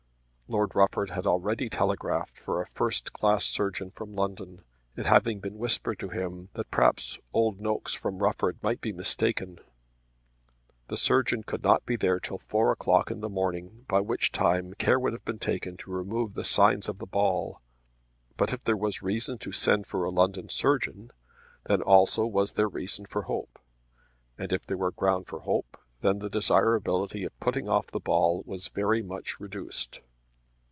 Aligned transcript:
Lord 0.51 0.75
Rufford 0.75 1.11
had 1.11 1.25
already 1.25 1.69
telegraphed 1.69 2.37
for 2.37 2.59
a 2.61 2.65
first 2.67 3.13
class 3.13 3.45
surgeon 3.45 3.89
from 3.89 4.13
London, 4.13 4.63
it 4.97 5.05
having 5.05 5.39
been 5.39 5.57
whispered 5.57 5.97
to 5.99 6.09
him 6.09 6.49
that 6.55 6.69
perhaps 6.69 7.21
Old 7.31 7.61
Nokes 7.61 7.93
from 7.93 8.17
Rufford 8.17 8.61
might 8.61 8.81
be 8.81 8.91
mistaken. 8.91 9.59
The 10.89 10.97
surgeon 10.97 11.43
could 11.43 11.63
not 11.63 11.85
be 11.85 11.95
there 11.95 12.19
till 12.19 12.37
four 12.37 12.69
o'clock 12.73 13.09
in 13.09 13.21
the 13.21 13.29
morning 13.29 13.85
by 13.87 14.01
which 14.01 14.33
time 14.33 14.73
care 14.73 14.99
would 14.99 15.13
have 15.13 15.23
been 15.23 15.39
taken 15.39 15.77
to 15.77 15.89
remove 15.89 16.33
the 16.33 16.43
signs 16.43 16.89
of 16.89 16.97
the 16.97 17.05
ball; 17.07 17.61
but 18.35 18.51
if 18.51 18.61
there 18.65 18.75
was 18.75 19.01
reason 19.01 19.37
to 19.37 19.53
send 19.53 19.87
for 19.87 20.03
a 20.03 20.09
London 20.09 20.49
surgeon, 20.49 21.11
then 21.67 21.81
also 21.81 22.25
was 22.25 22.55
there 22.55 22.67
reason 22.67 23.05
for 23.05 23.21
hope; 23.21 23.57
and 24.37 24.51
if 24.51 24.65
there 24.65 24.75
were 24.75 24.91
ground 24.91 25.27
for 25.27 25.39
hope, 25.39 25.77
then 26.01 26.19
the 26.19 26.29
desirability 26.29 27.23
of 27.23 27.39
putting 27.39 27.69
off 27.69 27.87
the 27.87 28.01
ball 28.01 28.43
was 28.45 28.67
very 28.67 29.01
much 29.01 29.39
reduced. 29.39 30.01